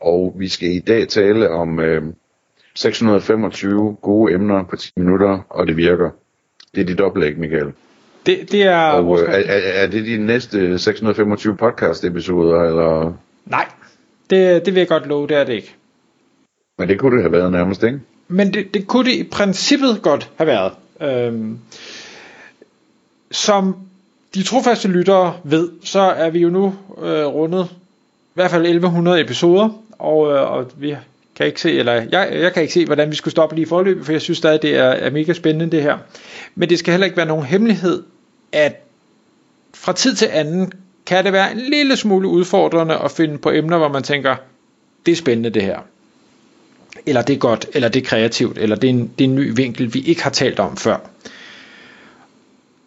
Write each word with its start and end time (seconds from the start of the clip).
Og 0.00 0.34
vi 0.38 0.48
skal 0.48 0.68
i 0.68 0.78
dag 0.78 1.08
tale 1.08 1.50
om 1.50 1.80
øh, 1.80 2.02
625 2.74 3.96
gode 4.02 4.34
emner 4.34 4.62
på 4.62 4.76
10 4.76 4.90
minutter, 4.96 5.38
og 5.50 5.66
det 5.66 5.76
virker. 5.76 6.10
Det 6.74 6.80
er 6.80 6.84
dit 6.84 7.00
oplæg, 7.00 7.38
Michael. 7.38 7.72
Det, 8.26 8.52
det 8.52 8.62
er... 8.62 8.78
Og 8.78 9.20
øh, 9.20 9.28
er, 9.28 9.38
er, 9.38 9.82
er 9.82 9.86
det 9.86 10.06
de 10.06 10.16
næste 10.16 10.78
625 10.78 11.56
podcast 11.56 12.04
episoder, 12.04 12.62
eller? 12.62 13.12
Nej, 13.46 13.68
det, 14.30 14.66
det 14.66 14.74
vil 14.74 14.80
jeg 14.80 14.88
godt 14.88 15.06
love, 15.06 15.26
det 15.26 15.36
er 15.36 15.44
det 15.44 15.52
ikke. 15.52 15.74
Men 16.78 16.88
det 16.88 16.98
kunne 16.98 17.16
det 17.16 17.22
have 17.22 17.32
været 17.32 17.52
nærmest, 17.52 17.82
ikke? 17.82 18.00
Men 18.28 18.54
det, 18.54 18.74
det 18.74 18.86
kunne 18.86 19.10
det 19.10 19.16
i 19.16 19.24
princippet 19.24 20.02
godt 20.02 20.30
have 20.36 20.46
været. 20.46 20.72
Øhm, 21.00 21.58
som 23.30 23.76
de 24.34 24.42
trofaste 24.42 24.88
lyttere 24.88 25.36
ved, 25.44 25.70
så 25.84 26.00
er 26.00 26.30
vi 26.30 26.38
jo 26.38 26.48
nu 26.48 26.74
øh, 27.02 27.26
rundet 27.26 27.68
i 28.10 28.34
hvert 28.34 28.50
fald 28.50 28.66
1100 28.66 29.20
episoder, 29.20 29.68
og, 29.98 30.32
øh, 30.32 30.52
og 30.52 30.70
vi 30.76 30.96
kan 31.36 31.46
ikke 31.46 31.60
se, 31.60 31.78
eller 31.78 31.92
jeg, 31.92 32.28
jeg 32.32 32.52
kan 32.52 32.62
ikke 32.62 32.74
se, 32.74 32.86
hvordan 32.86 33.10
vi 33.10 33.16
skulle 33.16 33.32
stoppe 33.32 33.54
lige 33.54 33.66
i 33.66 33.68
forløbet, 33.68 34.04
for 34.04 34.12
jeg 34.12 34.22
synes 34.22 34.38
stadig, 34.38 34.62
det 34.62 34.76
er, 34.76 34.84
er 34.84 35.10
mega 35.10 35.32
spændende 35.32 35.76
det 35.76 35.82
her. 35.82 35.98
Men 36.54 36.68
det 36.68 36.78
skal 36.78 36.92
heller 36.92 37.04
ikke 37.04 37.16
være 37.16 37.26
nogen 37.26 37.44
hemmelighed, 37.44 38.02
at 38.52 38.76
fra 39.74 39.92
tid 39.92 40.14
til 40.14 40.28
anden 40.32 40.72
kan 41.06 41.24
det 41.24 41.32
være 41.32 41.52
en 41.52 41.58
lille 41.58 41.96
smule 41.96 42.28
udfordrende 42.28 42.98
at 42.98 43.10
finde 43.10 43.38
på 43.38 43.50
emner, 43.50 43.78
hvor 43.78 43.88
man 43.88 44.02
tænker, 44.02 44.36
det 45.06 45.12
er 45.12 45.16
spændende 45.16 45.50
det 45.50 45.62
her. 45.62 45.78
Eller 47.06 47.22
det 47.22 47.34
er 47.34 47.38
godt, 47.38 47.66
eller 47.74 47.88
det 47.88 48.02
er 48.02 48.06
kreativt, 48.06 48.58
eller 48.58 48.76
det 48.76 48.90
er 48.90 48.94
en, 48.94 49.10
det 49.18 49.24
er 49.24 49.28
en 49.28 49.34
ny 49.34 49.56
vinkel, 49.56 49.94
vi 49.94 50.00
ikke 50.00 50.22
har 50.22 50.30
talt 50.30 50.60
om 50.60 50.76
før. 50.76 50.96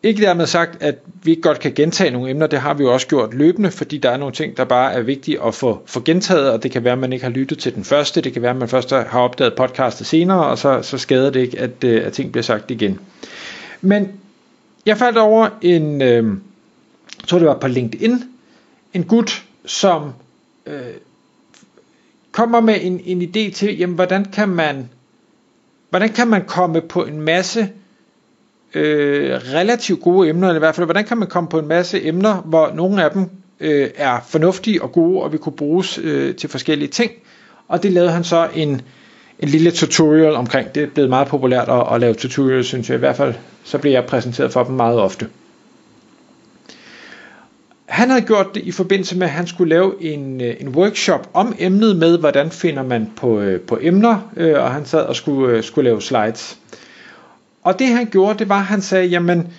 Ikke 0.03 0.21
dermed 0.21 0.45
sagt, 0.45 0.83
at 0.83 0.95
vi 1.23 1.31
ikke 1.31 1.41
godt 1.41 1.59
kan 1.59 1.73
gentage 1.73 2.11
nogle 2.11 2.30
emner, 2.30 2.47
det 2.47 2.59
har 2.59 2.73
vi 2.73 2.83
jo 2.83 2.94
også 2.94 3.07
gjort 3.07 3.33
løbende, 3.33 3.71
fordi 3.71 3.97
der 3.97 4.09
er 4.09 4.17
nogle 4.17 4.33
ting, 4.33 4.57
der 4.57 4.63
bare 4.63 4.94
er 4.94 5.02
vigtige 5.02 5.44
at 5.44 5.55
få, 5.55 5.81
få 5.85 5.99
gentaget, 5.99 6.52
og 6.52 6.63
det 6.63 6.71
kan 6.71 6.83
være, 6.83 6.94
at 6.94 6.99
man 6.99 7.13
ikke 7.13 7.25
har 7.25 7.31
lyttet 7.31 7.59
til 7.59 7.75
den 7.75 7.83
første, 7.83 8.22
det 8.22 8.33
kan 8.33 8.41
være, 8.41 8.52
at 8.52 8.57
man 8.57 8.69
først 8.69 8.89
har 8.89 9.19
opdaget 9.19 9.55
podcastet 9.55 10.07
senere, 10.07 10.45
og 10.45 10.57
så, 10.57 10.81
så 10.81 10.97
skader 10.97 11.29
det 11.29 11.39
ikke, 11.39 11.59
at, 11.59 11.83
øh, 11.83 12.05
at 12.05 12.13
ting 12.13 12.31
bliver 12.31 12.44
sagt 12.44 12.72
igen. 12.72 12.99
Men 13.81 14.11
jeg 14.85 14.97
faldt 14.97 15.17
over 15.17 15.49
en, 15.61 16.02
øh, 16.02 16.25
jeg 17.22 17.27
tror 17.27 17.39
det 17.39 17.47
var 17.47 17.57
på 17.57 17.67
LinkedIn, 17.67 18.23
en 18.94 19.03
gut, 19.03 19.44
som 19.66 20.13
øh, 20.66 20.81
kommer 22.31 22.61
med 22.61 22.77
en, 22.81 23.02
en 23.05 23.22
idé 23.22 23.53
til, 23.53 23.77
jamen, 23.77 23.95
hvordan 23.95 24.25
kan 24.25 24.49
man 24.49 24.89
hvordan 25.89 26.09
kan 26.09 26.27
man 26.27 26.45
komme 26.45 26.81
på 26.81 27.05
en 27.05 27.22
masse 27.22 27.69
øh, 28.73 29.39
relativt 29.53 30.02
gode 30.02 30.30
emner, 30.30 30.47
eller 30.47 30.59
i 30.59 30.59
hvert 30.59 30.75
fald, 30.75 30.88
hvordan 30.88 31.05
kan 31.05 31.17
man 31.17 31.27
komme 31.27 31.50
på 31.50 31.59
en 31.59 31.67
masse 31.67 32.08
emner, 32.08 32.36
hvor 32.36 32.72
nogle 32.73 33.03
af 33.03 33.11
dem 33.11 33.30
øh, 33.59 33.89
er 33.95 34.19
fornuftige 34.28 34.81
og 34.81 34.91
gode, 34.91 35.23
og 35.23 35.33
vi 35.33 35.38
kunne 35.38 35.55
bruges 35.55 36.00
øh, 36.03 36.36
til 36.36 36.50
forskellige 36.50 36.89
ting. 36.89 37.11
Og 37.67 37.83
det 37.83 37.91
lavede 37.91 38.11
han 38.11 38.23
så 38.23 38.47
en, 38.55 38.81
en 39.39 39.50
lille 39.50 39.72
tutorial 39.72 40.36
omkring. 40.36 40.75
Det 40.75 40.83
er 40.83 40.88
blevet 40.88 41.09
meget 41.09 41.28
populært 41.28 41.69
at, 41.69 41.94
at 41.94 42.02
lave 42.02 42.13
tutorials, 42.13 42.67
synes 42.67 42.89
jeg. 42.89 42.95
I 42.95 43.00
hvert 43.00 43.16
fald, 43.16 43.33
så 43.63 43.78
bliver 43.78 43.94
jeg 43.94 44.05
præsenteret 44.05 44.53
for 44.53 44.63
dem 44.63 44.75
meget 44.75 45.00
ofte. 45.00 45.28
Han 47.85 48.09
havde 48.09 48.22
gjort 48.22 48.56
det 48.56 48.63
i 48.63 48.72
forbindelse 48.72 49.17
med, 49.17 49.28
at 49.28 49.34
han 49.34 49.47
skulle 49.47 49.69
lave 49.69 50.03
en, 50.03 50.41
øh, 50.41 50.56
en 50.59 50.69
workshop 50.69 51.29
om 51.34 51.56
emnet 51.59 51.96
med, 51.96 52.17
hvordan 52.17 52.51
finder 52.51 52.84
man 52.84 53.12
på, 53.16 53.40
øh, 53.40 53.62
på 53.62 53.78
emner, 53.81 54.31
øh, 54.38 54.63
og 54.63 54.72
han 54.72 54.85
sad 54.85 55.01
og 55.01 55.16
skulle, 55.16 55.63
skulle 55.63 55.90
lave 55.90 56.01
slides. 56.01 56.57
Og 57.63 57.79
det 57.79 57.88
han 57.88 58.07
gjorde, 58.11 58.39
det 58.39 58.49
var, 58.49 58.59
at 58.59 58.66
han 58.66 58.81
sagde, 58.81 59.07
jamen, 59.07 59.53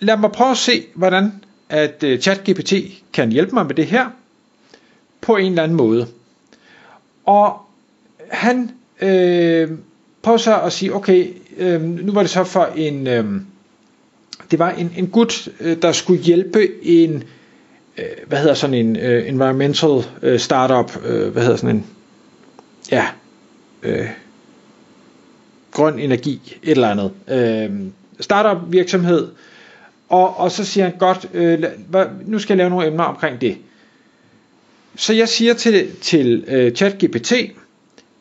lad 0.00 0.16
mig 0.16 0.32
prøve 0.32 0.50
at 0.50 0.56
se, 0.56 0.84
hvordan 0.94 1.32
at 1.68 2.02
øh, 2.04 2.20
ChatGPT 2.20 2.72
kan 3.12 3.32
hjælpe 3.32 3.54
mig 3.54 3.66
med 3.66 3.74
det 3.74 3.86
her, 3.86 4.06
på 5.20 5.36
en 5.36 5.52
eller 5.52 5.62
anden 5.62 5.76
måde. 5.76 6.06
Og 7.24 7.60
han 8.30 8.70
øh, 9.00 9.70
prøvede 10.22 10.42
så 10.42 10.60
at 10.60 10.72
sige, 10.72 10.94
okay, 10.94 11.28
øh, 11.56 11.82
nu 11.82 12.12
var 12.12 12.20
det 12.20 12.30
så 12.30 12.44
for 12.44 12.64
en, 12.76 13.06
øh, 13.06 13.40
det 14.50 14.58
var 14.58 14.70
en, 14.70 14.92
en 14.96 15.06
gut, 15.06 15.48
øh, 15.60 15.82
der 15.82 15.92
skulle 15.92 16.22
hjælpe 16.22 16.84
en, 16.84 17.24
øh, 17.98 18.04
hvad 18.26 18.38
hedder 18.38 18.54
sådan 18.54 18.74
en 18.74 18.96
øh, 18.96 19.28
environmental 19.28 20.04
øh, 20.22 20.40
startup, 20.40 21.04
øh, 21.04 21.32
hvad 21.32 21.42
hedder 21.42 21.56
sådan 21.56 21.76
en, 21.76 21.86
ja, 22.90 23.06
øh, 23.82 24.08
grøn 25.70 25.98
energi, 25.98 26.58
et 26.62 26.70
eller 26.70 26.88
andet. 26.88 27.12
Øh, 27.28 27.70
startup 28.20 28.72
virksomhed, 28.72 29.28
og, 30.08 30.40
og 30.40 30.50
så 30.50 30.64
siger 30.64 30.84
han, 30.84 30.94
godt, 30.98 31.28
øh, 31.34 31.64
nu 32.26 32.38
skal 32.38 32.54
jeg 32.54 32.58
lave 32.58 32.70
nogle 32.70 32.86
emner 32.86 33.04
omkring 33.04 33.40
det. 33.40 33.56
Så 34.96 35.12
jeg 35.12 35.28
siger 35.28 35.54
til, 35.54 35.90
til 36.00 36.44
øh, 36.48 36.72
ChatGPT, 36.72 37.32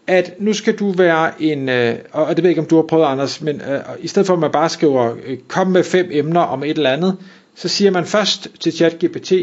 at 0.08 0.34
nu 0.40 0.54
skal 0.54 0.76
du 0.76 0.92
være 0.92 1.42
en, 1.42 1.70
øh, 1.70 1.96
og 2.12 2.36
det 2.36 2.38
ved 2.38 2.44
jeg 2.44 2.52
ikke 2.52 2.62
om 2.62 2.68
du 2.68 2.76
har 2.76 2.84
prøvet 2.84 3.06
Anders, 3.06 3.42
men 3.42 3.62
øh, 3.62 3.80
i 4.00 4.08
stedet 4.08 4.28
for 4.28 4.34
at 4.34 4.40
man 4.40 4.52
bare 4.52 4.70
skriver, 4.70 5.16
øh, 5.26 5.38
kom 5.48 5.68
med 5.68 5.84
fem 5.84 6.10
emner 6.12 6.42
om 6.42 6.64
et 6.64 6.78
eller 6.78 6.90
andet, 6.90 7.18
så 7.56 7.68
siger 7.68 7.92
man 7.92 8.06
først 8.06 8.48
til 8.60 8.72
ChatGPT, 8.72 9.34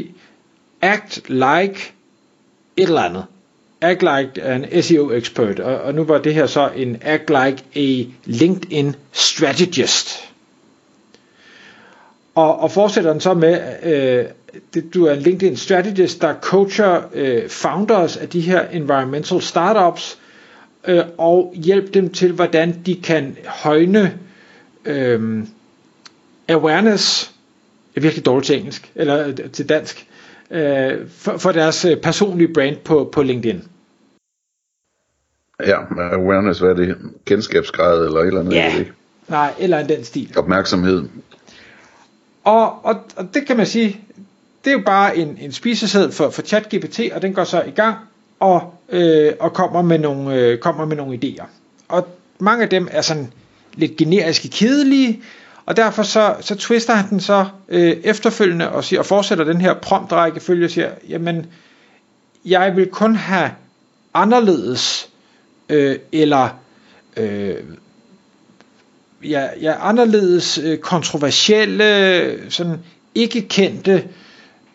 act 0.83 1.29
like 1.29 1.93
et 2.77 2.83
eller 2.83 3.03
andet 3.03 3.25
act 3.81 4.03
like 4.03 4.43
an 4.43 4.83
SEO 4.83 5.11
expert, 5.11 5.61
og, 5.61 5.77
og 5.81 5.95
nu 5.95 6.05
var 6.05 6.19
det 6.19 6.35
her 6.35 6.47
så 6.47 6.71
en 6.77 6.97
act 7.03 7.31
like 7.31 7.59
a 7.77 8.05
LinkedIn 8.25 8.95
strategist. 9.13 10.09
Og, 12.35 12.59
og 12.61 12.71
fortsætter 12.71 13.13
den 13.13 13.21
så 13.21 13.35
med, 13.35 13.61
øh, 13.83 14.25
det, 14.75 14.95
du 14.95 15.05
er 15.07 15.13
en 15.13 15.19
LinkedIn 15.21 15.57
strategist, 15.57 16.23
der 16.23 16.35
coacher 16.41 17.03
øh, 17.15 17.49
founders 17.49 18.17
af 18.17 18.29
de 18.29 18.41
her 18.41 18.69
environmental 18.69 19.43
startups, 19.43 20.19
øh, 20.87 21.05
og 21.19 21.53
hjælper 21.57 21.91
dem 21.93 22.13
til, 22.13 22.33
hvordan 22.33 22.81
de 22.87 22.95
kan 22.95 23.37
højne 23.47 24.19
øh, 24.85 25.45
awareness, 26.49 27.33
jeg 27.95 28.01
er 28.01 28.03
virkelig 28.03 28.27
dårligt 28.27 28.47
til 28.47 28.57
engelsk, 28.59 28.91
eller 28.95 29.27
øh, 29.29 29.51
til 29.53 29.69
dansk, 29.69 30.06
øh, 30.51 31.09
for, 31.09 31.39
for 31.39 31.53
deres 31.53 31.85
øh, 31.85 31.97
personlige 31.97 32.53
brand 32.55 32.77
på, 32.77 33.11
på 33.13 33.23
LinkedIn. 33.23 33.63
Ja, 35.67 35.79
awareness, 35.99 36.61
hvad 36.61 36.71
er 36.71 36.75
det? 36.75 36.97
Kendskabsgrad 37.25 38.05
eller 38.07 38.21
et 38.21 38.27
eller 38.27 38.41
andet? 38.41 38.55
Ja, 38.55 38.79
ikke? 38.79 38.93
nej, 39.29 39.55
eller 39.59 39.79
en 39.79 39.89
den 39.89 40.05
stil. 40.05 40.33
Opmærksomhed. 40.37 41.09
Og, 42.45 42.85
og, 42.85 42.95
og 43.17 43.35
det 43.35 43.47
kan 43.47 43.57
man 43.57 43.67
sige, 43.67 44.01
det 44.65 44.71
er 44.71 44.75
jo 44.75 44.83
bare 44.87 45.17
en, 45.17 45.39
en 45.41 45.53
spisesæd 45.53 46.13
for, 46.13 46.31
for 46.31 46.43
ChatGPT, 46.43 47.01
og 47.15 47.23
den 47.23 47.35
går 47.35 47.45
så 47.45 47.63
i 47.63 47.71
gang 47.71 47.97
og, 48.41 48.75
øh, 48.89 49.33
og 49.41 49.53
kommer, 49.53 49.83
med 49.83 49.99
nogle, 49.99 50.35
øh, 50.35 50.59
kommer 50.59 50.85
med 50.85 50.97
nogle 50.97 51.19
idéer. 51.25 51.45
Og 51.89 52.09
mange 52.39 52.63
af 52.63 52.69
dem 52.69 52.89
er 52.91 53.01
sådan 53.01 53.33
lidt 53.75 53.97
generiske 53.97 54.49
kedelige, 54.49 55.23
og 55.67 55.77
derfor 55.77 56.03
så, 56.03 56.35
så 56.41 56.55
twister 56.55 56.95
han 56.95 57.11
den 57.11 57.21
så 57.21 57.47
øh, 57.69 57.97
efterfølgende 58.05 58.69
og, 58.69 58.85
siger, 58.85 59.01
og 59.01 59.07
fortsætter 59.07 59.45
den 59.45 59.61
her 59.61 59.75
promptrækkefølge 59.75 60.65
og 60.65 60.71
siger, 60.71 60.91
jamen, 61.09 61.47
jeg 62.45 62.77
vil 62.77 62.87
kun 62.87 63.17
have 63.17 63.51
anderledes 64.15 65.09
øh, 65.69 65.99
eller 66.13 66.49
øh, 67.17 67.57
ja, 69.25 69.49
ja, 69.61 69.89
anderledes 69.89 70.59
øh, 70.59 70.79
kontroversielle, 70.79 72.53
sådan 72.53 72.79
ikke 73.15 73.43
kendte 73.43 74.09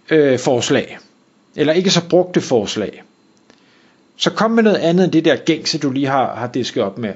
øh, 0.09 0.39
forslag, 0.39 0.97
eller 1.55 1.73
ikke 1.73 1.89
så 1.89 2.01
brugte 2.09 2.41
forslag. 2.41 3.03
Så 4.17 4.29
kom 4.29 4.51
med 4.51 4.63
noget 4.63 4.77
andet 4.77 5.03
end 5.03 5.11
det 5.11 5.25
der 5.25 5.35
gængse, 5.35 5.77
du 5.77 5.91
lige 5.91 6.07
har, 6.07 6.35
har 6.35 6.47
disket 6.47 6.83
op 6.83 6.97
med. 6.97 7.13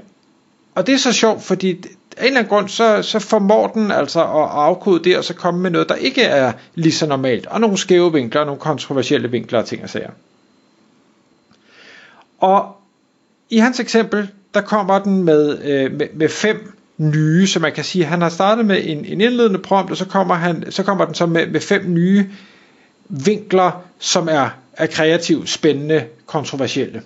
Og 0.75 0.87
det 0.87 0.93
er 0.93 0.97
så 0.97 1.13
sjovt, 1.13 1.43
fordi 1.43 1.69
af 2.17 2.21
en 2.21 2.27
eller 2.27 2.39
anden 2.39 2.49
grund, 2.49 2.69
så, 2.69 3.01
så 3.01 3.19
formår 3.19 3.67
den 3.67 3.91
altså 3.91 4.19
at 4.21 4.49
afkode 4.51 5.03
det, 5.03 5.17
og 5.17 5.23
så 5.23 5.33
komme 5.33 5.59
med 5.61 5.71
noget, 5.71 5.89
der 5.89 5.95
ikke 5.95 6.21
er 6.21 6.51
lige 6.75 6.93
så 6.93 7.05
normalt, 7.05 7.45
og 7.45 7.61
nogle 7.61 7.77
skæve 7.77 8.13
vinkler, 8.13 8.41
og 8.41 8.47
nogle 8.47 8.61
kontroversielle 8.61 9.31
vinkler 9.31 9.59
og 9.59 9.65
ting 9.65 9.83
og 9.83 9.89
sager. 9.89 10.11
Og 12.39 12.77
i 13.49 13.57
hans 13.57 13.79
eksempel, 13.79 14.29
der 14.53 14.61
kommer 14.61 14.99
den 14.99 15.23
med, 15.23 15.61
øh, 15.63 15.91
med, 15.91 16.07
med 16.13 16.29
fem 16.29 16.77
nye, 16.97 17.47
så 17.47 17.59
man 17.59 17.71
kan 17.71 17.83
sige, 17.83 18.05
han 18.05 18.21
har 18.21 18.29
startet 18.29 18.65
med 18.65 18.81
en, 18.83 19.05
en 19.05 19.21
indledende 19.21 19.59
prompt, 19.59 19.91
og 19.91 19.97
så 19.97 20.05
kommer, 20.05 20.35
han, 20.35 20.71
så 20.71 20.83
kommer 20.83 21.05
den 21.05 21.13
så 21.13 21.25
med, 21.25 21.47
med 21.47 21.61
fem 21.61 21.83
nye 21.87 22.29
vinkler, 23.09 23.83
som 23.99 24.27
er, 24.31 24.49
er 24.73 24.85
kreativt, 24.85 25.49
spændende, 25.49 26.05
kontroversielle. 26.25 27.01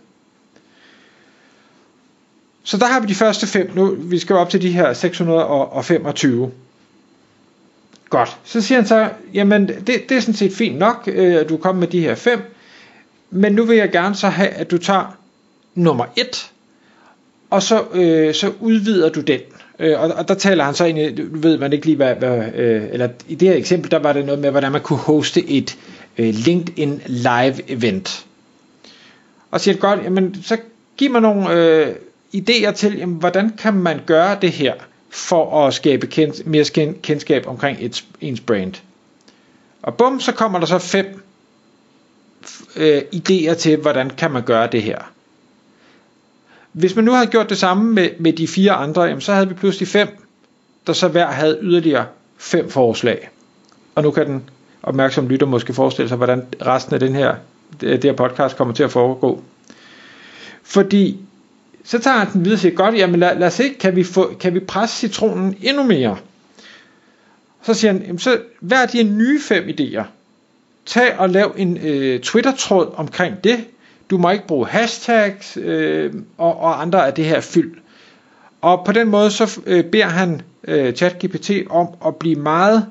Så 2.64 2.78
der 2.78 2.86
har 2.86 3.00
vi 3.00 3.08
de 3.08 3.16
første 3.16 3.48
fem. 3.48 3.72
Nu, 3.76 3.96
vi 3.96 4.20
skal 4.20 4.36
op 4.36 4.50
til 4.50 4.62
de 4.62 4.70
her 4.70 4.94
625. 4.94 6.52
Godt. 8.10 8.38
Så 8.44 8.62
siger 8.62 8.80
han 8.80 8.88
så, 8.88 9.10
jamen 9.34 9.68
det, 9.68 9.88
det 10.10 10.12
er 10.12 10.20
sådan 10.20 10.34
set 10.34 10.54
fint 10.54 10.78
nok, 10.78 11.04
øh, 11.08 11.36
at 11.36 11.50
du 11.50 11.58
kommer 11.58 11.80
med 11.80 11.88
de 11.88 12.00
her 12.00 12.16
fem, 12.16 12.40
men 13.32 13.54
nu 13.54 13.66
vil 13.66 13.78
jeg 13.78 13.92
gerne 13.92 14.16
så 14.16 14.28
have, 14.28 14.50
at 14.50 14.72
du 14.72 14.78
tager 14.78 15.18
nummer 15.76 16.06
et, 16.16 16.52
og 17.50 17.64
så, 17.64 17.84
øh, 17.94 18.34
så 18.34 18.52
udvider 18.60 19.10
du 19.10 19.22
den. 19.22 19.40
Øh, 19.80 20.02
og, 20.02 20.12
og 20.12 20.28
der 20.28 20.34
taler 20.34 20.64
han 20.64 20.74
så 20.74 20.86
ind 20.86 21.18
du 21.18 21.40
ved 21.40 21.58
man 21.58 21.74
ikke 21.74 21.86
lige 21.86 21.96
hvad, 21.96 22.16
hvad 22.16 22.54
øh, 22.56 22.84
eller 22.92 23.10
i 23.28 23.36
det 23.36 23.48
her 23.48 23.56
eksempel, 23.56 23.92
der 23.92 24.00
var 24.00 24.14
det 24.14 24.26
noget 24.26 24.42
med, 24.42 24.52
hvordan 24.52 24.72
man 24.72 24.82
kunne 24.82 25.00
hoste 25.00 25.50
et 25.50 25.78
øh, 26.18 26.34
LinkedIn 26.34 27.02
live 27.06 27.72
event. 27.72 28.26
Og 29.52 29.62
siger 29.62 29.78
godt, 29.78 30.00
jamen 30.04 30.36
så 30.44 30.58
giv 30.98 31.12
mig 31.12 31.22
nogle 31.22 31.54
øh, 31.54 31.96
idéer 32.36 32.72
til, 32.72 32.98
jamen, 32.98 33.16
hvordan 33.16 33.50
kan 33.58 33.74
man 33.74 34.02
gøre 34.06 34.38
det 34.42 34.52
her, 34.52 34.74
for 35.10 35.68
at 35.68 35.74
skabe 35.74 36.08
kend, 36.08 36.46
mere 36.46 36.94
kendskab 36.94 37.48
omkring 37.48 37.78
et, 37.81 38.06
ens 38.22 38.40
brand. 38.40 38.74
Og 39.81 39.96
bum, 39.96 40.20
så 40.20 40.31
kommer 40.31 40.60
der 40.60 40.66
så 40.66 40.80
fem 40.80 41.24
øh, 42.76 43.02
idéer 43.16 43.54
til, 43.54 43.78
hvordan 43.78 44.10
kan 44.10 44.31
man 44.31 44.44
gøre 44.44 44.68
det 44.72 44.84
her. 44.84 44.98
Hvis 46.72 46.96
man 46.96 47.06
nu 47.06 47.12
havde 47.12 47.28
gjort 47.28 47.50
det 47.50 47.58
samme 47.58 47.94
med, 47.94 48.10
med 48.20 48.34
de 48.34 48.48
fire 48.48 48.72
andre, 48.72 49.02
jamen, 49.02 49.22
så 49.22 49.34
havde 49.34 49.48
vi 49.48 49.54
pludselig 49.54 49.88
fem, 49.88 50.08
der 50.88 50.94
så 50.94 51.08
hver 51.08 51.28
havde 51.28 51.60
yderligere 51.62 52.06
fem 52.38 52.70
forslag. 52.70 53.30
Og 53.96 54.04
nu 54.04 54.12
kan 54.12 54.25
den 54.28 54.50
opmærksom 54.84 55.28
lytter 55.28 55.48
måske 55.48 55.74
forestille 55.74 56.10
sig, 56.10 56.18
hvordan 56.18 56.46
resten 56.62 56.94
af 56.94 57.00
den 57.00 57.16
her, 57.16 57.36
det 57.82 58.04
her 58.04 58.14
podcast 58.14 58.58
kommer 58.58 58.74
til 58.74 58.84
at 58.84 58.92
foregå. 58.92 59.44
Fordi 60.64 61.20
så 61.89 62.00
tager 62.00 62.18
han 62.18 62.33
den 62.33 62.45
videre 62.45 62.56
og 62.56 62.59
siger, 62.59 62.75
godt, 62.75 62.95
jamen 62.95 63.19
lad, 63.19 63.39
lad 63.39 63.47
os 63.47 63.53
se, 63.53 63.69
kan 63.69 63.95
vi, 63.95 64.03
få, 64.03 64.33
kan 64.39 64.53
vi 64.53 64.59
presse 64.59 64.95
citronen 64.97 65.56
endnu 65.62 65.83
mere? 65.83 66.18
Så 67.62 67.74
siger 67.74 67.91
han, 67.91 68.01
jamen, 68.01 68.19
så 68.19 68.39
hvad 68.59 68.77
er 68.77 68.86
de 68.86 69.03
nye 69.03 69.39
fem 69.41 69.63
idéer? 69.63 70.03
Tag 70.86 71.19
og 71.19 71.30
lav 71.30 71.53
en 71.57 71.77
øh, 71.77 72.19
Twitter-tråd 72.19 72.94
omkring 72.95 73.44
det. 73.44 73.65
Du 74.09 74.18
må 74.18 74.30
ikke 74.30 74.47
bruge 74.47 74.68
hashtags 74.68 75.57
øh, 75.57 76.13
og, 76.38 76.59
og 76.59 76.81
andre 76.81 77.07
af 77.07 77.13
det 77.13 77.25
her 77.25 77.41
fyld. 77.41 77.77
Og 78.62 78.86
på 78.86 78.91
den 78.91 79.07
måde 79.07 79.31
så 79.31 79.59
øh, 79.65 79.83
beder 79.83 80.06
han 80.06 80.41
øh, 80.68 80.94
ChatGPT 80.94 81.51
om 81.69 81.88
at 82.06 82.15
blive 82.15 82.36
meget 82.36 82.88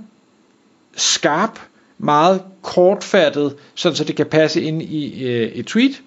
skarp, 0.96 1.58
meget 1.98 2.42
kortfattet, 2.62 3.56
sådan 3.74 3.96
så 3.96 4.04
det 4.04 4.16
kan 4.16 4.26
passe 4.26 4.62
ind 4.62 4.82
i 4.82 5.24
øh, 5.24 5.48
et 5.48 5.66
tweet 5.66 6.02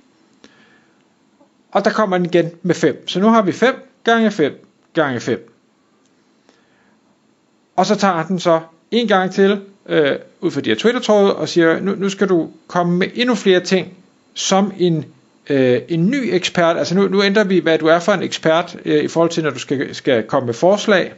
og 1.72 1.86
der 1.86 1.92
kommer 1.92 2.18
den 2.18 2.26
igen 2.26 2.52
med 2.62 2.76
5. 2.76 3.08
Så 3.08 3.20
nu 3.20 3.28
har 3.28 3.42
vi 3.42 3.52
5 3.52 3.76
gange 4.04 4.32
5 4.32 4.68
gange 4.94 5.20
5. 5.20 5.54
Og 7.76 7.86
så 7.86 7.96
tager 7.96 8.24
den 8.24 8.40
så 8.40 8.60
en 8.92 9.08
gang 9.08 9.32
til 9.32 9.62
øh, 9.86 10.16
ud 10.42 10.52
fra 10.52 10.62
de 10.62 10.70
her 10.70 10.78
Twitter-tråde 10.78 11.36
og 11.36 11.50
siger, 11.50 11.80
nu, 11.80 11.96
nu 11.96 12.10
skal 12.10 12.30
du 12.30 12.50
komme 12.68 12.98
med 12.98 13.08
endnu 13.14 13.36
flere 13.36 13.60
ting 13.60 13.98
som 14.34 14.74
en, 14.80 15.06
øh, 15.50 15.82
en 15.88 16.10
ny 16.10 16.30
ekspert. 16.32 16.78
Altså 16.78 16.96
nu, 16.96 17.08
nu 17.08 17.24
ændrer 17.24 17.44
vi, 17.44 17.60
hvad 17.60 17.78
du 17.78 17.88
er 17.88 18.00
for 18.00 18.12
en 18.12 18.24
ekspert 18.24 18.78
øh, 18.86 19.04
i 19.04 19.08
forhold 19.08 19.30
til, 19.30 19.44
når 19.44 19.50
du 19.50 19.60
skal, 19.60 19.96
skal 19.96 20.24
komme 20.24 20.46
med 20.46 20.54
forslag 20.54 21.14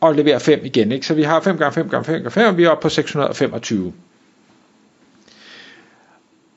og 0.00 0.14
levere 0.14 0.40
5 0.40 0.60
igen. 0.64 0.92
Ikke? 0.92 1.06
Så 1.06 1.14
vi 1.14 1.22
har 1.22 1.40
5 1.40 1.58
gange 1.58 1.72
5 1.72 1.88
gange 1.88 2.04
5 2.04 2.14
gange 2.14 2.30
5, 2.30 2.46
og 2.46 2.56
vi 2.56 2.64
er 2.64 2.68
oppe 2.68 2.82
på 2.82 2.88
625. 2.88 3.92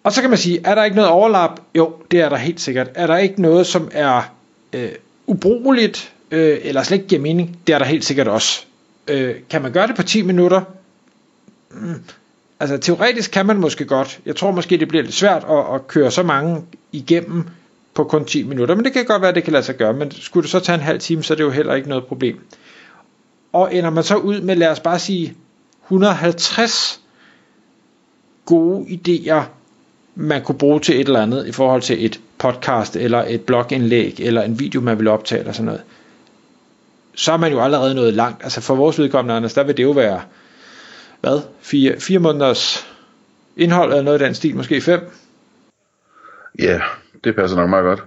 Og 0.03 0.13
så 0.13 0.21
kan 0.21 0.29
man 0.29 0.39
sige, 0.39 0.61
er 0.63 0.75
der 0.75 0.83
ikke 0.83 0.95
noget 0.95 1.11
overlap? 1.11 1.59
Jo, 1.75 1.93
det 2.11 2.19
er 2.21 2.29
der 2.29 2.37
helt 2.37 2.61
sikkert. 2.61 2.89
Er 2.95 3.07
der 3.07 3.17
ikke 3.17 3.41
noget, 3.41 3.67
som 3.67 3.89
er 3.91 4.21
øh, 4.73 4.89
ubrugeligt, 5.27 6.13
øh, 6.31 6.59
eller 6.61 6.83
slet 6.83 6.97
ikke 6.97 7.07
giver 7.07 7.21
mening? 7.21 7.59
Det 7.67 7.75
er 7.75 7.79
der 7.79 7.85
helt 7.85 8.05
sikkert 8.05 8.27
også. 8.27 8.65
Øh, 9.07 9.35
kan 9.49 9.61
man 9.61 9.71
gøre 9.71 9.87
det 9.87 9.95
på 9.95 10.03
10 10.03 10.21
minutter? 10.21 10.61
Mm. 11.71 12.03
Altså 12.59 12.77
teoretisk 12.77 13.31
kan 13.31 13.45
man 13.45 13.57
måske 13.57 13.85
godt. 13.85 14.19
Jeg 14.25 14.35
tror 14.35 14.51
måske, 14.51 14.77
det 14.77 14.87
bliver 14.87 15.03
lidt 15.03 15.15
svært 15.15 15.43
at, 15.49 15.75
at 15.75 15.87
køre 15.87 16.11
så 16.11 16.23
mange 16.23 16.61
igennem 16.91 17.43
på 17.93 18.03
kun 18.03 18.25
10 18.25 18.43
minutter. 18.43 18.75
Men 18.75 18.85
det 18.85 18.93
kan 18.93 19.05
godt 19.05 19.21
være, 19.21 19.33
det 19.33 19.43
kan 19.43 19.53
lade 19.53 19.63
sig 19.63 19.77
gøre. 19.77 19.93
Men 19.93 20.11
skulle 20.11 20.41
det 20.41 20.51
så 20.51 20.59
tage 20.59 20.75
en 20.75 20.81
halv 20.81 20.99
time, 20.99 21.23
så 21.23 21.33
er 21.33 21.35
det 21.35 21.43
jo 21.43 21.49
heller 21.49 21.73
ikke 21.73 21.89
noget 21.89 22.05
problem. 22.05 22.39
Og 23.53 23.75
ender 23.75 23.89
man 23.89 24.03
så 24.03 24.15
ud 24.15 24.41
med, 24.41 24.55
lad 24.55 24.67
os 24.67 24.79
bare 24.79 24.99
sige, 24.99 25.35
150 25.83 27.01
gode 28.45 28.85
idéer 28.85 29.43
man 30.15 30.43
kunne 30.43 30.57
bruge 30.57 30.79
til 30.79 30.95
et 30.99 31.07
eller 31.07 31.21
andet 31.21 31.47
i 31.47 31.51
forhold 31.51 31.81
til 31.81 32.05
et 32.05 32.19
podcast, 32.37 32.95
eller 32.95 33.23
et 33.27 33.41
blogindlæg, 33.41 34.19
eller 34.19 34.41
en 34.41 34.59
video, 34.59 34.81
man 34.81 34.99
vil 34.99 35.07
optage, 35.07 35.39
eller 35.39 35.53
sådan 35.53 35.65
noget, 35.65 35.81
så 37.15 37.31
er 37.31 37.37
man 37.37 37.51
jo 37.51 37.61
allerede 37.61 37.95
nået 37.95 38.13
langt. 38.13 38.43
Altså 38.43 38.61
for 38.61 38.75
vores 38.75 38.99
vedkommende, 38.99 39.35
Anders, 39.35 39.53
der 39.53 39.63
vil 39.63 39.77
det 39.77 39.83
jo 39.83 39.91
være, 39.91 40.21
hvad, 41.21 41.41
fire, 41.61 41.99
fire 41.99 42.19
måneders 42.19 42.87
indhold, 43.57 43.89
eller 43.91 44.03
noget 44.03 44.21
af 44.21 44.27
den 44.27 44.35
stil, 44.35 44.55
måske 44.55 44.81
fem? 44.81 45.11
Ja, 46.59 46.81
det 47.23 47.35
passer 47.35 47.57
nok 47.57 47.69
meget 47.69 47.83
godt. 47.83 48.03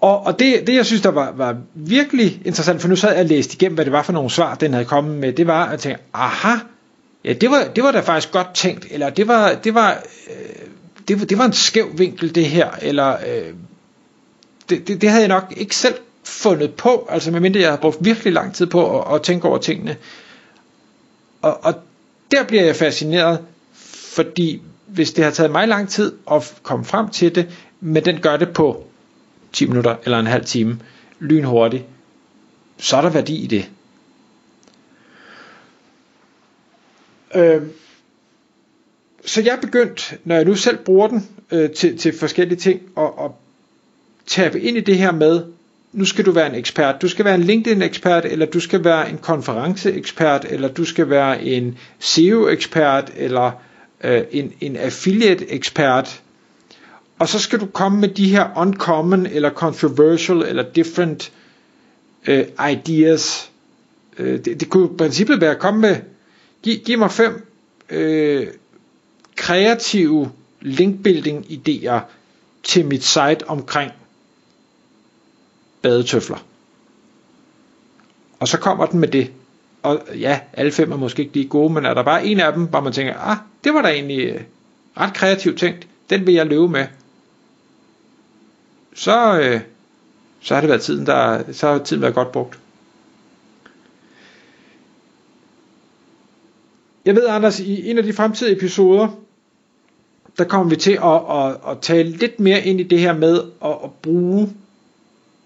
Og, 0.00 0.26
og 0.26 0.38
det, 0.38 0.66
det, 0.66 0.74
jeg 0.74 0.86
synes, 0.86 1.02
der 1.02 1.10
var, 1.10 1.32
var 1.32 1.56
virkelig 1.74 2.42
interessant, 2.44 2.80
for 2.80 2.88
nu 2.88 2.96
sad 2.96 3.12
jeg 3.12 3.20
og 3.20 3.26
læste 3.26 3.54
igennem, 3.54 3.74
hvad 3.74 3.84
det 3.84 3.92
var 3.92 4.02
for 4.02 4.12
nogle 4.12 4.30
svar, 4.30 4.54
den 4.54 4.72
havde 4.72 4.84
kommet 4.84 5.18
med, 5.18 5.32
det 5.32 5.46
var 5.46 5.66
at 5.66 5.80
tænke, 5.80 6.02
aha, 6.12 6.56
Ja, 7.24 7.32
det 7.32 7.50
var, 7.50 7.64
det 7.76 7.84
var 7.84 7.92
da 7.92 8.00
faktisk 8.00 8.32
godt 8.32 8.54
tænkt, 8.54 8.86
eller 8.90 9.10
det 9.10 9.28
var, 9.28 9.54
det 9.54 9.74
var, 9.74 10.02
øh, 10.30 10.66
det, 11.08 11.20
var, 11.20 11.26
det 11.26 11.38
var 11.38 11.44
en 11.44 11.52
skæv 11.52 11.98
vinkel 11.98 12.34
det 12.34 12.46
her, 12.46 12.70
eller 12.82 13.16
øh, 13.26 13.54
det, 14.70 14.88
det, 14.88 15.00
det 15.00 15.10
havde 15.10 15.22
jeg 15.22 15.28
nok 15.28 15.52
ikke 15.56 15.76
selv 15.76 15.94
fundet 16.24 16.74
på, 16.74 17.06
altså 17.10 17.30
medmindre 17.30 17.60
jeg 17.60 17.68
havde 17.68 17.80
brugt 17.80 18.04
virkelig 18.04 18.32
lang 18.32 18.54
tid 18.54 18.66
på 18.66 19.00
at, 19.00 19.14
at 19.14 19.22
tænke 19.22 19.48
over 19.48 19.58
tingene. 19.58 19.96
Og, 21.42 21.64
og 21.64 21.74
der 22.30 22.44
bliver 22.44 22.64
jeg 22.64 22.76
fascineret, 22.76 23.38
fordi 24.14 24.62
hvis 24.86 25.12
det 25.12 25.24
har 25.24 25.30
taget 25.30 25.50
mig 25.50 25.68
lang 25.68 25.88
tid 25.88 26.12
at 26.30 26.54
komme 26.62 26.84
frem 26.84 27.08
til 27.08 27.34
det, 27.34 27.48
men 27.80 28.04
den 28.04 28.20
gør 28.20 28.36
det 28.36 28.52
på 28.52 28.84
10 29.52 29.66
minutter 29.66 29.96
eller 30.04 30.18
en 30.18 30.26
halv 30.26 30.44
time, 30.44 30.80
lynhurtigt, 31.18 31.84
så 32.78 32.96
er 32.96 33.00
der 33.02 33.10
værdi 33.10 33.44
i 33.44 33.46
det. 33.46 33.70
Øh, 37.34 37.62
så 39.24 39.42
jeg 39.42 39.52
er 39.56 39.60
begyndt, 39.60 40.14
når 40.24 40.34
jeg 40.34 40.44
nu 40.44 40.54
selv 40.54 40.76
bruger 40.78 41.08
den 41.08 41.28
øh, 41.50 41.70
til, 41.70 41.98
til 41.98 42.18
forskellige 42.18 42.58
ting, 42.58 42.80
at, 42.96 43.04
at 43.04 43.30
tabe 44.26 44.60
ind 44.60 44.76
i 44.76 44.80
det 44.80 44.98
her 44.98 45.12
med, 45.12 45.42
nu 45.92 46.04
skal 46.04 46.26
du 46.26 46.30
være 46.30 46.46
en 46.46 46.54
ekspert. 46.54 47.02
Du 47.02 47.08
skal 47.08 47.24
være 47.24 47.34
en 47.34 47.42
LinkedIn-ekspert, 47.42 48.24
eller 48.24 48.46
du 48.46 48.60
skal 48.60 48.84
være 48.84 49.10
en 49.10 49.18
konferenceekspert, 49.18 50.46
eller 50.50 50.68
du 50.68 50.84
skal 50.84 51.10
være 51.10 51.42
en 51.42 51.78
SEO-ekspert, 51.98 53.12
eller 53.16 53.50
øh, 54.04 54.22
en, 54.30 54.52
en 54.60 54.76
affiliate-ekspert. 54.76 56.20
Og 57.18 57.28
så 57.28 57.38
skal 57.38 57.60
du 57.60 57.66
komme 57.66 58.00
med 58.00 58.08
de 58.08 58.28
her 58.30 58.48
uncommon, 58.56 59.26
eller 59.26 59.50
controversial, 59.50 60.42
eller 60.42 60.62
different 60.62 61.32
øh, 62.26 62.44
ideas. 62.72 63.50
Øh, 64.18 64.44
det, 64.44 64.60
det 64.60 64.68
kunne 64.70 64.84
i 64.94 64.96
princippet 64.98 65.40
være 65.40 65.50
at 65.50 65.58
komme 65.58 65.80
med 65.80 65.96
Giv, 66.62 66.78
giv 66.78 66.98
mig 66.98 67.10
fem 67.10 67.46
øh, 67.90 68.46
kreative 69.36 70.32
linkbuilding 70.60 71.46
idéer 71.50 72.00
til 72.62 72.86
mit 72.86 73.04
site 73.04 73.48
omkring 73.48 73.92
badetøfler. 75.82 76.44
Og 78.40 78.48
så 78.48 78.58
kommer 78.58 78.86
den 78.86 79.00
med 79.00 79.08
det. 79.08 79.30
Og 79.82 80.02
ja, 80.18 80.40
alle 80.52 80.72
fem 80.72 80.92
er 80.92 80.96
måske 80.96 81.22
ikke 81.22 81.34
lige 81.34 81.48
gode, 81.48 81.72
men 81.72 81.84
er 81.84 81.94
der 81.94 82.02
bare 82.02 82.26
en 82.26 82.40
af 82.40 82.52
dem, 82.52 82.64
hvor 82.64 82.80
man 82.80 82.92
tænker, 82.92 83.14
ah, 83.18 83.36
det 83.64 83.74
var 83.74 83.82
da 83.82 83.88
egentlig 83.88 84.28
øh, 84.28 84.40
ret 84.96 85.14
kreativt 85.14 85.58
tænkt, 85.58 85.86
den 86.10 86.26
vil 86.26 86.34
jeg 86.34 86.46
løbe 86.46 86.68
med. 86.68 86.86
Så, 88.94 89.40
øh, 89.40 89.60
så 90.40 90.54
har 90.54 90.60
det 90.60 90.70
været 90.70 90.82
tiden, 90.82 91.06
der, 91.06 91.52
så 91.52 91.72
har 91.72 91.78
tiden 91.78 92.02
været 92.02 92.14
godt 92.14 92.32
brugt. 92.32 92.58
Jeg 97.04 97.14
ved, 97.14 97.26
Anders, 97.28 97.60
i 97.60 97.90
en 97.90 97.98
af 97.98 98.04
de 98.04 98.12
fremtidige 98.12 98.56
episoder, 98.56 99.08
der 100.38 100.44
kommer 100.44 100.70
vi 100.70 100.76
til 100.76 100.92
at, 100.92 101.20
at, 101.30 101.70
at 101.70 101.78
tale 101.82 102.10
lidt 102.10 102.40
mere 102.40 102.60
ind 102.60 102.80
i 102.80 102.82
det 102.82 102.98
her 102.98 103.12
med 103.12 103.40
at, 103.64 103.76
at 103.84 103.90
bruge 104.02 104.48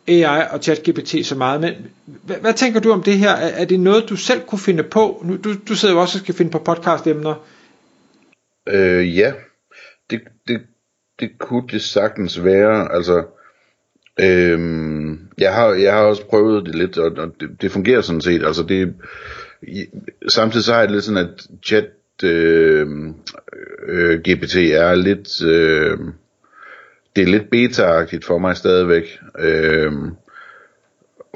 AI 0.08 0.46
og 0.50 0.62
ChatGPT 0.62 1.26
så 1.26 1.34
meget. 1.34 1.61
Men 1.61 1.75
hvad, 2.06 2.37
hvad 2.37 2.54
tænker 2.54 2.80
du 2.80 2.92
om 2.92 3.02
det 3.02 3.18
her? 3.18 3.30
Er, 3.30 3.49
er 3.49 3.64
det 3.64 3.80
noget, 3.80 4.08
du 4.08 4.16
selv 4.16 4.40
kunne 4.40 4.58
finde 4.58 4.82
på? 4.82 5.23
Nu, 5.25 5.37
du, 5.37 5.54
du 5.68 5.75
sidder 5.75 5.94
jo 5.94 6.00
også 6.00 6.18
og 6.18 6.20
skal 6.20 6.34
finde 6.34 6.50
på 6.50 6.58
podcast-emner. 6.58 7.34
Øh, 8.68 9.18
ja, 9.18 9.32
det, 10.11 10.20
det, 10.49 10.61
det 11.20 11.30
kunne 11.38 11.68
det 11.70 11.82
sagtens 11.82 12.44
være. 12.44 12.94
Altså, 12.94 13.25
øh, 14.20 14.58
jeg, 15.38 15.54
har, 15.54 15.68
jeg 15.68 15.92
har 15.92 16.02
også 16.02 16.26
prøvet 16.26 16.66
det 16.66 16.75
lidt, 16.75 16.99
og, 16.99 17.12
og 17.16 17.34
det, 17.40 17.49
det 17.61 17.73
fungerer 17.73 18.00
sådan 18.00 18.20
set. 18.20 18.44
Altså, 18.44 18.62
det 18.62 18.94
samtidig 20.28 20.64
så 20.64 20.73
har 20.73 20.80
jeg 20.80 20.90
lidt 20.90 21.04
sådan, 21.04 21.28
at 21.28 21.47
chat 21.64 21.90
øh, 22.25 22.88
øh, 23.88 24.21
GPT 24.21 24.56
er 24.56 24.94
lidt... 24.94 25.42
Øh, 25.42 25.99
det 27.16 27.23
er 27.23 27.26
lidt 27.26 27.50
beta-agtigt 27.50 28.26
for 28.26 28.38
mig 28.38 28.56
stadigvæk. 28.56 29.18
Øh, 29.38 29.92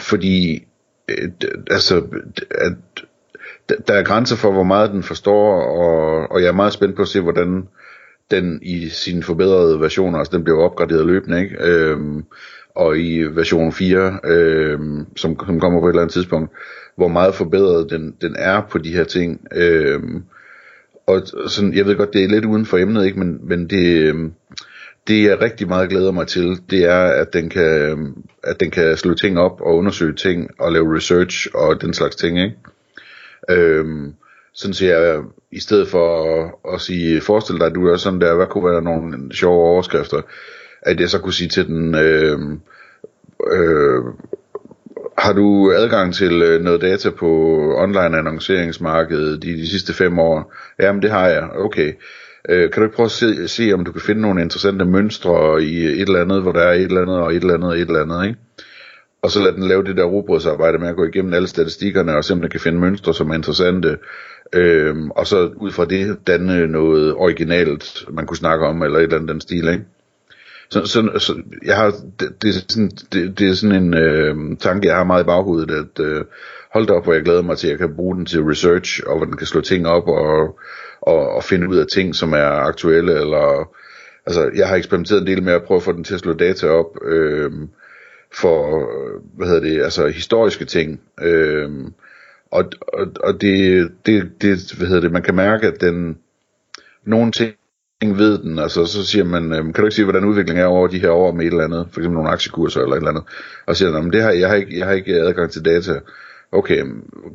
fordi 0.00 0.66
øh, 1.08 1.30
altså, 1.70 2.02
at, 2.50 2.72
der 3.88 3.94
er 3.94 4.04
grænser 4.04 4.36
for, 4.36 4.52
hvor 4.52 4.62
meget 4.62 4.90
den 4.90 5.02
forstår, 5.02 5.62
og, 5.62 6.30
og 6.30 6.42
jeg 6.42 6.48
er 6.48 6.52
meget 6.52 6.72
spændt 6.72 6.96
på 6.96 7.02
at 7.02 7.08
se, 7.08 7.20
hvordan 7.20 7.68
den 8.30 8.58
i 8.62 8.88
sine 8.88 9.22
forbedrede 9.22 9.80
versioner, 9.80 10.18
altså 10.18 10.36
den 10.36 10.44
bliver 10.44 10.62
opgraderet 10.62 11.06
løbende, 11.06 11.40
ikke? 11.40 11.56
Øhm, 11.60 12.24
og 12.78 12.98
i 12.98 13.22
version 13.22 13.72
4, 13.72 14.18
øh, 14.24 14.78
som, 15.16 15.46
som 15.46 15.60
kommer 15.60 15.80
på 15.80 15.86
et 15.86 15.90
eller 15.90 16.02
andet 16.02 16.12
tidspunkt, 16.12 16.50
hvor 16.96 17.08
meget 17.08 17.34
forbedret 17.34 17.90
den, 17.90 18.14
den 18.20 18.36
er 18.38 18.60
på 18.70 18.78
de 18.78 18.92
her 18.92 19.04
ting. 19.04 19.46
Øh, 19.54 20.00
og 21.06 21.22
sådan, 21.46 21.74
jeg 21.74 21.86
ved 21.86 21.96
godt, 21.96 22.12
det 22.12 22.24
er 22.24 22.28
lidt 22.28 22.44
uden 22.44 22.66
for 22.66 22.78
emnet, 22.78 23.06
ikke? 23.06 23.18
Men, 23.18 23.48
men 23.48 23.70
det, 23.70 23.86
øh, 23.86 24.14
det 25.08 25.24
jeg 25.24 25.42
rigtig 25.42 25.68
meget 25.68 25.90
glæder 25.90 26.12
mig 26.12 26.26
til, 26.26 26.60
det 26.70 26.84
er, 26.84 27.04
at 27.04 27.32
den 27.32 27.48
kan, 27.48 28.14
at 28.44 28.60
den 28.60 28.70
kan 28.70 28.96
slå 28.96 29.14
ting 29.14 29.38
op 29.38 29.60
og 29.60 29.76
undersøge 29.76 30.14
ting 30.14 30.50
og 30.58 30.72
lave 30.72 30.96
research 30.96 31.46
og 31.54 31.80
den 31.80 31.94
slags 31.94 32.16
ting, 32.16 32.38
ikke? 32.38 32.56
Øhm, 33.50 34.14
sådan 34.54 34.74
siger 34.74 34.98
jeg, 34.98 35.22
i 35.52 35.60
stedet 35.60 35.88
for 35.88 36.24
at, 36.34 36.74
at 36.74 36.80
sige, 36.80 37.20
forestil 37.20 37.58
dig, 37.58 37.66
at 37.66 37.74
du 37.74 37.86
er 37.86 37.96
sådan 37.96 38.20
der, 38.20 38.34
hvad 38.34 38.46
kunne 38.46 38.70
være 38.70 38.82
nogle 38.82 39.34
sjove 39.34 39.64
overskrifter, 39.64 40.22
at 40.82 41.00
jeg 41.00 41.10
så 41.10 41.18
kunne 41.18 41.32
sige 41.32 41.48
til 41.48 41.66
den, 41.66 41.94
øh, 41.94 42.38
øh, 43.52 44.04
har 45.18 45.32
du 45.32 45.72
adgang 45.72 46.14
til 46.14 46.42
øh, 46.42 46.62
noget 46.62 46.80
data 46.80 47.10
på 47.10 47.28
online 47.76 48.18
annonceringsmarkedet 48.18 49.44
i 49.44 49.56
de 49.56 49.68
sidste 49.68 49.94
fem 49.94 50.18
år? 50.18 50.54
Jamen 50.80 51.02
det 51.02 51.10
har 51.10 51.28
jeg, 51.28 51.48
okay. 51.54 51.92
Øh, 52.48 52.70
kan 52.70 52.80
du 52.80 52.84
ikke 52.84 52.96
prøve 52.96 53.04
at 53.04 53.10
se, 53.10 53.48
se, 53.48 53.72
om 53.72 53.84
du 53.84 53.92
kan 53.92 54.00
finde 54.00 54.20
nogle 54.20 54.42
interessante 54.42 54.84
mønstre 54.84 55.62
i 55.62 55.84
et 55.84 56.00
eller 56.00 56.20
andet, 56.20 56.42
hvor 56.42 56.52
der 56.52 56.60
er 56.60 56.72
et 56.72 56.82
eller 56.82 57.02
andet 57.02 57.16
og 57.16 57.34
et 57.34 57.42
eller 57.42 57.54
andet 57.54 57.70
og 57.70 57.78
et 57.78 57.88
eller 57.88 58.02
andet, 58.02 58.26
ikke? 58.26 58.38
og 59.22 59.30
så 59.30 59.42
lad 59.42 59.52
den 59.52 59.68
lave 59.68 59.84
det 59.84 59.96
der 59.96 60.04
robrødsarbejde 60.04 60.78
med 60.78 60.88
at 60.88 60.96
gå 60.96 61.04
igennem 61.04 61.34
alle 61.34 61.48
statistikkerne 61.48 62.16
og 62.16 62.24
se, 62.24 62.32
om 62.32 62.40
den 62.40 62.50
kan 62.50 62.60
finde 62.60 62.78
mønstre, 62.78 63.14
som 63.14 63.30
er 63.30 63.34
interessante, 63.34 63.98
øhm, 64.52 65.10
og 65.10 65.26
så 65.26 65.50
ud 65.56 65.70
fra 65.70 65.84
det 65.84 66.18
danne 66.26 66.66
noget 66.66 67.14
originalt, 67.14 68.04
man 68.10 68.26
kunne 68.26 68.36
snakke 68.36 68.66
om, 68.66 68.82
eller 68.82 68.98
et 68.98 69.02
eller 69.02 69.16
andet 69.16 69.28
den 69.28 69.40
stil, 69.40 69.68
ikke? 69.68 69.84
Så, 70.70 70.86
så, 70.86 71.18
så 71.18 71.42
jeg 71.64 71.76
har, 71.76 71.94
det, 72.20 72.42
det, 72.42 72.48
er 72.48 72.52
sådan, 72.52 72.90
det, 73.12 73.38
det 73.38 73.48
er 73.48 73.54
sådan 73.54 73.82
en 73.82 73.94
øh, 73.94 74.56
tanke, 74.58 74.88
jeg 74.88 74.96
har 74.96 75.04
meget 75.04 75.22
i 75.22 75.26
baghovedet, 75.26 75.70
at 75.70 76.04
øh, 76.04 76.24
hold 76.72 76.86
da 76.86 76.92
op, 76.92 77.04
hvor 77.04 77.12
jeg 77.12 77.22
glæder 77.22 77.42
mig 77.42 77.58
til, 77.58 77.66
at 77.66 77.70
jeg 77.70 77.78
kan 77.78 77.96
bruge 77.96 78.16
den 78.16 78.26
til 78.26 78.42
research, 78.42 79.00
og 79.06 79.16
hvor 79.16 79.26
den 79.26 79.36
kan 79.36 79.46
slå 79.46 79.60
ting 79.60 79.86
op 79.86 80.08
og, 80.08 80.58
og, 81.00 81.30
og 81.30 81.44
finde 81.44 81.68
ud 81.68 81.76
af 81.76 81.86
ting, 81.86 82.14
som 82.14 82.32
er 82.32 82.50
aktuelle, 82.70 83.20
eller 83.20 83.70
altså, 84.26 84.50
jeg 84.54 84.68
har 84.68 84.76
eksperimenteret 84.76 85.20
en 85.20 85.26
del 85.26 85.42
med 85.42 85.52
at 85.52 85.62
prøve 85.62 85.76
at 85.76 85.82
få 85.82 85.92
den 85.92 86.04
til 86.04 86.14
at 86.14 86.20
slå 86.20 86.32
data 86.32 86.68
op, 86.68 86.98
øh, 87.04 87.52
for, 88.32 88.86
hvad 89.36 89.46
hedder 89.46 89.60
det, 89.60 89.82
altså 89.82 90.06
historiske 90.06 90.64
ting. 90.64 91.00
Øh, 91.22 91.70
og 92.50 92.64
og, 92.92 93.06
og 93.20 93.40
det, 93.40 93.90
det, 94.06 94.30
det, 94.42 94.72
hvad 94.78 94.86
hedder 94.86 95.00
det, 95.00 95.12
man 95.12 95.22
kan 95.22 95.34
mærke, 95.34 95.66
at 95.66 95.80
den, 95.80 96.18
nogle 97.04 97.32
ting 97.32 97.54
ved 98.00 98.38
den, 98.38 98.58
altså 98.58 98.86
så 98.86 99.06
siger 99.06 99.24
man, 99.24 99.52
øh, 99.52 99.64
kan 99.64 99.74
du 99.74 99.84
ikke 99.84 99.94
sige, 99.94 100.04
hvordan 100.04 100.24
udviklingen 100.24 100.64
er 100.64 100.68
over 100.68 100.88
de 100.88 100.98
her 100.98 101.10
år 101.10 101.32
med 101.32 101.44
et 101.44 101.50
eller 101.50 101.64
andet, 101.64 101.88
for 101.90 102.00
eksempel 102.00 102.14
nogle 102.14 102.30
aktiekurser 102.30 102.80
eller 102.80 102.92
et 102.92 102.98
eller 102.98 103.10
andet, 103.10 103.24
og 103.66 103.76
siger, 103.76 104.02
men 104.02 104.12
det 104.12 104.22
her, 104.22 104.30
jeg 104.30 104.48
har 104.48 104.54
ikke, 104.54 104.78
jeg 104.78 104.86
har 104.86 104.92
ikke 104.92 105.14
adgang 105.14 105.50
til 105.50 105.64
data. 105.64 106.00
Okay, 106.52 106.84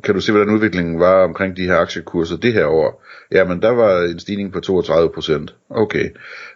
kan 0.04 0.14
du 0.14 0.20
se, 0.20 0.32
hvordan 0.32 0.54
udviklingen 0.54 1.00
var 1.00 1.24
omkring 1.24 1.56
de 1.56 1.62
her 1.62 1.76
aktiekurser 1.76 2.36
det 2.36 2.52
her 2.52 2.66
år? 2.66 3.04
Jamen, 3.30 3.62
der 3.62 3.70
var 3.70 4.00
en 4.00 4.18
stigning 4.18 4.52
på 4.52 4.60
32 4.60 5.10
procent. 5.14 5.54
Okay. 5.70 6.10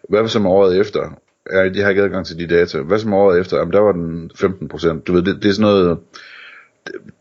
Hvad 0.08 0.28
så 0.28 0.38
med 0.38 0.50
året 0.50 0.80
efter? 0.80 1.20
Ja, 1.52 1.68
de 1.68 1.80
har 1.80 1.90
ikke 1.90 2.02
adgang 2.02 2.26
til 2.26 2.38
de 2.38 2.46
data. 2.46 2.80
Hvad 2.80 2.98
som 2.98 3.12
året 3.12 3.40
efter? 3.40 3.56
Jamen, 3.56 3.72
der 3.72 3.80
var 3.80 3.92
den 3.92 4.30
15 4.34 4.68
procent. 4.68 5.06
Du 5.06 5.12
ved, 5.12 5.22
det, 5.22 5.42
det 5.42 5.48
er 5.48 5.52
sådan 5.52 5.70
noget... 5.70 5.98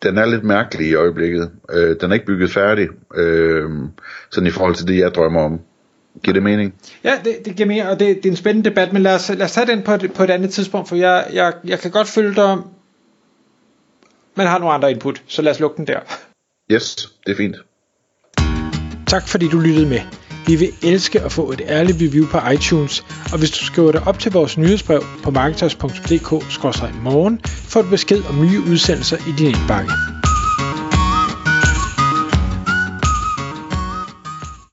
Den 0.04 0.18
er 0.18 0.26
lidt 0.26 0.44
mærkelig 0.44 0.88
i 0.88 0.96
øjeblikket. 0.96 1.52
Øh, 1.74 1.96
den 2.02 2.12
er 2.12 2.14
ikke 2.14 2.26
bygget 2.26 2.52
færdig. 2.52 2.90
Øh, 3.16 3.70
sådan 4.30 4.48
i 4.48 4.52
forhold 4.52 4.76
til 4.76 4.88
det, 4.88 4.98
jeg 4.98 5.16
drømmer 5.16 5.42
om. 5.42 5.60
Giver 6.24 6.34
det 6.34 6.44
mening? 6.44 6.74
Ja, 7.04 7.14
det, 7.26 7.38
det 7.46 7.56
giver 7.56 7.68
mening, 7.68 7.88
og 7.88 8.00
det, 8.00 8.16
det 8.16 8.26
er 8.26 8.30
en 8.30 8.38
spændende 8.38 8.70
debat, 8.70 8.94
men 8.94 9.02
lad 9.02 9.16
os, 9.16 9.30
lad 9.30 9.42
os 9.42 9.52
tage 9.52 9.68
den 9.68 9.84
på 9.84 9.94
et, 9.94 10.14
på 10.14 10.24
et 10.24 10.30
andet 10.30 10.50
tidspunkt, 10.50 10.90
for 10.90 10.96
jeg, 10.96 11.28
jeg, 11.34 11.54
jeg 11.64 11.80
kan 11.80 11.92
godt 11.92 12.08
følge 12.08 12.36
dig, 12.36 12.58
men 14.36 14.48
har 14.48 14.60
nogle 14.60 14.74
andre 14.74 14.92
input, 14.92 15.24
så 15.28 15.42
lad 15.42 15.52
os 15.52 15.60
lukke 15.60 15.78
den 15.78 15.88
der. 15.88 16.00
Yes, 16.72 16.96
det 17.26 17.32
er 17.32 17.36
fint. 17.36 17.56
Tak 19.08 19.28
fordi 19.28 19.48
du 19.48 19.60
lyttede 19.60 19.86
med. 19.86 20.02
Vi 20.48 20.56
vil 20.56 20.70
elske 20.84 21.22
at 21.22 21.32
få 21.32 21.52
et 21.52 21.62
ærligt 21.68 21.98
review 22.02 22.28
på 22.28 22.38
iTunes, 22.54 23.06
og 23.32 23.40
hvis 23.40 23.52
du 23.52 23.66
skriver 23.66 23.92
dig 23.92 24.08
op 24.08 24.20
til 24.20 24.32
vores 24.32 24.58
nyhedsbrev 24.58 25.04
på 25.24 25.32
marketers.dk-morgen, 25.32 27.42
får 27.44 27.82
du 27.82 27.90
besked 27.90 28.24
om 28.30 28.42
nye 28.42 28.62
udsendelser 28.72 29.18
i 29.18 29.32
din 29.38 29.48
indbakke. 29.48 29.92